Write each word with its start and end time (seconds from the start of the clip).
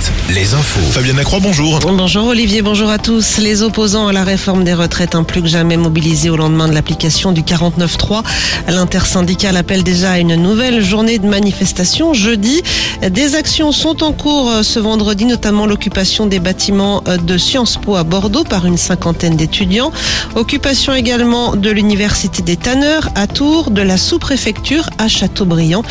7, 0.00 0.34
les 0.34 0.54
infos. 0.54 0.80
Fabienne 0.92 1.16
Lacroix, 1.16 1.38
bonjour. 1.40 1.78
Bonjour 1.80 2.26
Olivier, 2.26 2.62
bonjour 2.62 2.90
à 2.90 2.98
tous. 2.98 3.38
Les 3.38 3.62
opposants 3.62 4.08
à 4.08 4.12
la 4.12 4.24
réforme 4.24 4.64
des 4.64 4.74
retraites, 4.74 5.14
un 5.14 5.22
plus 5.22 5.42
que 5.42 5.48
jamais 5.48 5.76
mobilisés 5.76 6.30
au 6.30 6.36
lendemain 6.36 6.68
de 6.68 6.74
l'application 6.74 7.32
du 7.32 7.42
49.3. 7.42 8.22
L'intersyndicale 8.68 9.56
appelle 9.56 9.82
déjà 9.82 10.12
à 10.12 10.18
une 10.18 10.36
nouvelle 10.36 10.82
journée 10.82 11.18
de 11.18 11.26
manifestation 11.26 12.14
jeudi. 12.14 12.62
Des 13.08 13.34
actions 13.34 13.72
sont 13.72 14.02
en 14.02 14.12
cours 14.12 14.50
ce 14.62 14.78
vendredi, 14.78 15.24
notamment 15.26 15.66
l'occupation 15.66 16.26
des 16.26 16.40
bâtiments 16.40 17.02
de 17.02 17.38
Sciences 17.38 17.76
Po 17.76 17.96
à 17.96 18.04
Bordeaux 18.04 18.44
par 18.44 18.66
une 18.66 18.78
cinquantaine 18.78 19.36
d'étudiants. 19.36 19.92
Occupation 20.34 20.94
également 20.94 21.56
de 21.56 21.70
l'Université 21.70 22.42
des 22.42 22.56
Tanneurs 22.56 23.10
à 23.14 23.26
Tours, 23.26 23.70
de 23.70 23.82
la 23.82 23.96
sous-préfecture 23.96 24.88
à 24.98 25.08
Châteaubriand. 25.08 25.82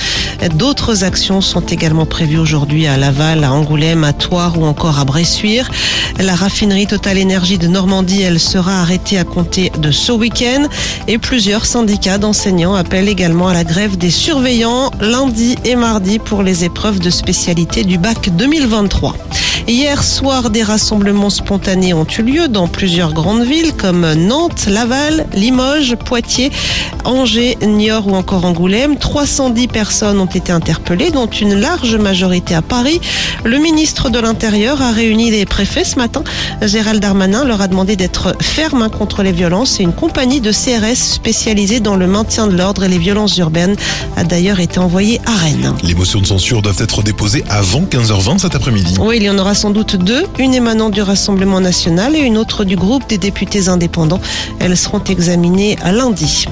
D'autres 0.55 1.03
actions 1.03 1.41
sont 1.41 1.61
également 1.61 2.05
prévues 2.05 2.39
aujourd'hui 2.39 2.87
à 2.87 2.97
Laval, 2.97 3.43
à 3.43 3.51
Angoulême, 3.51 3.92
à 4.01 4.13
Toire 4.13 4.57
ou 4.57 4.65
encore 4.65 4.97
à 4.97 5.05
Bressuire. 5.05 5.69
La 6.19 6.33
raffinerie 6.33 6.87
Total 6.87 7.17
Énergie 7.17 7.59
de 7.59 7.67
Normandie, 7.67 8.23
elle 8.23 8.39
sera 8.39 8.81
arrêtée 8.81 9.19
à 9.19 9.23
compter 9.23 9.71
de 9.77 9.91
ce 9.91 10.11
week-end 10.11 10.67
et 11.07 11.19
plusieurs 11.19 11.65
syndicats 11.65 12.17
d'enseignants 12.17 12.73
appellent 12.73 13.09
également 13.09 13.49
à 13.49 13.53
la 13.53 13.63
grève 13.63 13.97
des 13.97 14.09
surveillants 14.09 14.89
lundi 14.99 15.57
et 15.65 15.75
mardi 15.75 16.17
pour 16.17 16.41
les 16.41 16.63
épreuves 16.63 16.99
de 16.99 17.09
spécialité 17.09 17.83
du 17.83 17.97
bac 17.99 18.29
2023. 18.35 19.15
Hier 19.65 20.03
soir, 20.03 20.49
des 20.49 20.61
rassemblements 20.61 21.29
spontanés 21.29 21.93
ont 21.93 22.05
eu 22.05 22.21
lieu 22.21 22.47
dans 22.49 22.67
plusieurs 22.67 23.13
grandes 23.13 23.43
villes 23.43 23.73
comme 23.73 24.11
Nantes, 24.13 24.65
Laval, 24.67 25.25
Limoges, 25.33 25.95
Poitiers, 25.95 26.51
Angers, 27.05 27.57
Niort 27.65 28.07
ou 28.07 28.15
encore 28.15 28.43
Angoulême. 28.43 28.97
310 28.97 29.67
personnes 29.69 30.19
ont 30.19 30.25
été 30.25 30.51
interpellées, 30.51 31.11
dont 31.11 31.27
une 31.27 31.53
large 31.53 31.95
majorité 31.95 32.55
à 32.55 32.61
Paris. 32.61 32.99
Le 33.45 33.57
ministre 33.57 34.09
de 34.09 34.19
l'Intérieur 34.19 34.81
a 34.81 34.91
réuni 34.91 35.31
les 35.31 35.45
préfets 35.45 35.85
ce 35.85 35.95
matin. 35.95 36.25
Gérald 36.61 37.01
Darmanin 37.01 37.45
leur 37.45 37.61
a 37.61 37.69
demandé 37.69 37.95
d'être 37.95 38.35
ferme 38.41 38.89
contre 38.89 39.23
les 39.23 39.31
violences 39.31 39.79
et 39.79 39.83
une 39.83 39.93
compagnie 39.93 40.41
de 40.41 40.51
CRS 40.51 40.97
spécialisée 40.97 41.79
dans 41.79 41.95
le 41.95 42.07
maintien 42.07 42.47
de 42.47 42.57
l'ordre 42.57 42.83
et 42.83 42.89
les 42.89 42.97
violences 42.97 43.37
urbaines 43.37 43.77
a 44.17 44.25
d'ailleurs 44.25 44.59
été 44.59 44.79
envoyée 44.79 45.21
à 45.25 45.31
Rennes. 45.31 45.73
Les 45.83 45.95
motions 45.95 46.19
de 46.19 46.27
censure 46.27 46.61
doivent 46.61 46.81
être 46.81 47.01
déposées 47.01 47.45
avant 47.49 47.81
15h20 47.81 48.39
cet 48.39 48.55
après-midi. 48.55 48.95
Oui, 48.99 49.17
il 49.17 49.23
y 49.23 49.29
en 49.29 49.37
aura 49.37 49.52
sans 49.53 49.69
doute 49.69 49.95
deux, 49.95 50.23
une 50.39 50.53
émanant 50.53 50.89
du 50.89 51.01
Rassemblement 51.01 51.59
national 51.59 52.15
et 52.15 52.19
une 52.19 52.37
autre 52.37 52.63
du 52.63 52.75
groupe 52.75 53.07
des 53.07 53.17
députés 53.17 53.67
indépendants. 53.67 54.21
Elles 54.59 54.77
seront 54.77 55.03
examinées 55.03 55.77
à 55.81 55.91
lundi. 55.91 56.47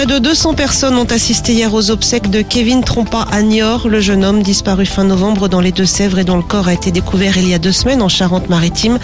Près 0.00 0.06
de 0.06 0.18
200 0.18 0.54
personnes 0.54 0.96
ont 0.96 1.04
assisté 1.04 1.52
hier 1.52 1.74
aux 1.74 1.90
obsèques 1.90 2.30
de 2.30 2.40
Kevin 2.40 2.82
Trompa 2.82 3.26
à 3.30 3.42
Niort, 3.42 3.86
le 3.86 4.00
jeune 4.00 4.24
homme 4.24 4.42
disparu 4.42 4.86
fin 4.86 5.04
novembre 5.04 5.46
dans 5.46 5.60
les 5.60 5.72
Deux-Sèvres 5.72 6.20
et 6.20 6.24
dont 6.24 6.38
le 6.38 6.42
corps 6.42 6.68
a 6.68 6.72
été 6.72 6.90
découvert 6.90 7.36
il 7.36 7.46
y 7.46 7.52
a 7.52 7.58
deux 7.58 7.70
semaines 7.70 8.00
en 8.00 8.08
Charente-Maritime. 8.08 8.98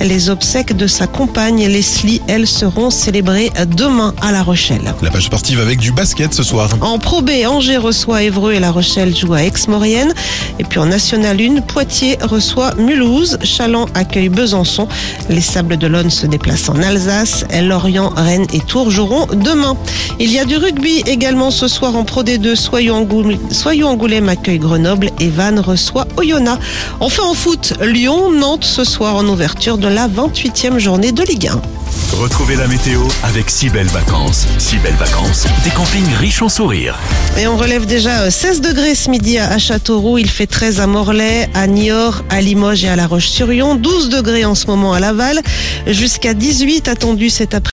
Les 0.00 0.28
obsèques 0.28 0.76
de 0.76 0.88
sa 0.88 1.06
compagne 1.06 1.68
Leslie, 1.68 2.20
elles, 2.26 2.48
seront 2.48 2.90
célébrées 2.90 3.52
demain 3.76 4.12
à 4.22 4.32
La 4.32 4.42
Rochelle. 4.42 4.92
La 5.02 5.12
page 5.12 5.26
sportive 5.26 5.60
avec 5.60 5.78
du 5.78 5.92
basket 5.92 6.34
ce 6.34 6.42
soir. 6.42 6.68
En 6.80 6.98
Pro 6.98 7.22
B, 7.22 7.30
Angers 7.46 7.76
reçoit 7.76 8.24
Évreux 8.24 8.52
et 8.52 8.58
La 8.58 8.72
Rochelle 8.72 9.16
joue 9.16 9.34
à 9.34 9.44
Aix-Maurienne. 9.44 10.12
Et 10.58 10.64
puis 10.64 10.80
en 10.80 10.86
National 10.86 11.40
1, 11.40 11.60
Poitiers 11.60 12.18
reçoit 12.22 12.74
Mulhouse, 12.74 13.38
Chaland 13.44 13.86
accueille 13.94 14.30
Besançon. 14.30 14.88
Les 15.28 15.42
Sables 15.42 15.76
de 15.76 15.86
l'One 15.86 16.10
se 16.10 16.26
déplacent 16.26 16.70
en 16.70 16.82
Alsace. 16.82 17.44
Lorient, 17.62 18.12
Rennes 18.16 18.48
et 18.52 18.58
Tours 18.58 18.90
joueront 18.90 19.28
demain. 19.32 19.76
Il 20.18 20.32
y 20.32 20.39
a 20.39 20.39
du 20.46 20.56
rugby 20.56 21.02
également 21.06 21.50
ce 21.50 21.68
soir 21.68 21.96
en 21.96 22.04
Pro 22.04 22.22
D2. 22.22 22.54
Soyons 22.54 22.96
Angoulême, 22.96 23.38
Soyons 23.50 23.88
Angoulême 23.88 24.28
accueille 24.28 24.58
Grenoble 24.58 25.10
et 25.18 25.28
Vannes 25.28 25.60
reçoit 25.60 26.06
Oyonnax. 26.16 26.64
Enfin 27.00 27.24
en 27.24 27.34
foot, 27.34 27.74
Lyon, 27.82 28.30
Nantes 28.30 28.64
ce 28.64 28.84
soir 28.84 29.16
en 29.16 29.26
ouverture 29.26 29.76
de 29.76 29.88
la 29.88 30.08
28e 30.08 30.78
journée 30.78 31.12
de 31.12 31.22
Ligue 31.22 31.48
1. 31.48 31.60
Retrouvez 32.12 32.56
la 32.56 32.66
météo 32.66 33.00
avec 33.22 33.50
si 33.50 33.70
belles 33.70 33.86
vacances. 33.86 34.46
Si 34.58 34.76
belles 34.78 34.94
vacances, 34.94 35.46
des 35.64 35.70
campings 35.70 36.12
riches 36.18 36.42
en 36.42 36.48
sourires. 36.48 36.98
Et 37.38 37.46
on 37.46 37.56
relève 37.56 37.86
déjà 37.86 38.30
16 38.30 38.60
degrés 38.60 38.94
ce 38.94 39.10
midi 39.10 39.38
à 39.38 39.58
Châteauroux. 39.58 40.18
Il 40.18 40.28
fait 40.28 40.46
13 40.46 40.80
à 40.80 40.86
Morlaix, 40.86 41.48
à 41.54 41.66
Niort, 41.66 42.24
à 42.28 42.40
Limoges 42.40 42.84
et 42.84 42.88
à 42.88 42.96
La 42.96 43.06
Roche-sur-Yon. 43.06 43.76
12 43.76 44.08
degrés 44.08 44.44
en 44.44 44.54
ce 44.54 44.66
moment 44.66 44.92
à 44.92 45.00
Laval. 45.00 45.40
Jusqu'à 45.86 46.34
18 46.34 46.88
attendus 46.88 47.30
cet 47.30 47.54
après 47.54 47.60